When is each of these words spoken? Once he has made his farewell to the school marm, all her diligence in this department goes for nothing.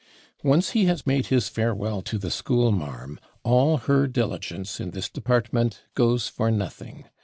Once 0.41 0.71
he 0.71 0.85
has 0.85 1.05
made 1.05 1.27
his 1.27 1.47
farewell 1.47 2.01
to 2.01 2.17
the 2.17 2.31
school 2.31 2.71
marm, 2.71 3.19
all 3.43 3.77
her 3.77 4.07
diligence 4.07 4.79
in 4.79 4.89
this 4.89 5.07
department 5.07 5.83
goes 5.93 6.27
for 6.27 6.49
nothing. 6.49 7.05